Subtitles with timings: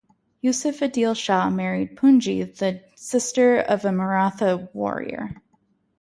[0.41, 5.35] Yusuf Adil Shah married Punji, the sister of a Maratha warrior.